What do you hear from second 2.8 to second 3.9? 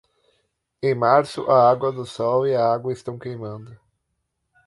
estão queimando.